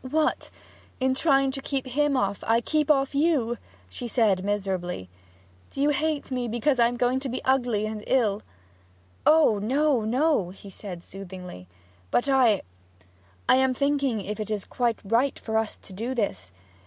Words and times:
'What 0.00 0.48
in 1.00 1.12
trying 1.14 1.50
to 1.50 1.60
keep 1.60 1.84
off 1.86 1.92
him, 1.92 2.16
I 2.16 2.62
keep 2.62 2.90
off 2.90 3.14
you?' 3.14 3.58
she 3.90 4.08
said 4.08 4.42
miserably. 4.42 5.10
'Do 5.70 5.82
you 5.82 5.90
hate 5.90 6.30
me 6.30 6.48
because 6.48 6.80
I 6.80 6.88
am 6.88 6.96
going 6.96 7.20
to 7.20 7.28
be 7.28 7.44
ugly 7.44 7.84
and 7.84 8.02
ill?' 8.06 8.40
'Oh 9.26 9.58
no, 9.58 10.00
no!' 10.06 10.48
he 10.48 10.70
said 10.70 11.02
soothingly. 11.02 11.68
'But 12.10 12.26
I 12.26 12.62
I 13.46 13.56
am 13.56 13.74
thinking 13.74 14.22
if 14.22 14.40
it 14.40 14.50
is 14.50 14.64
quite 14.64 14.98
right 15.04 15.38
for 15.38 15.58
us 15.58 15.76
to 15.76 15.92
do 15.92 16.14
this. 16.14 16.52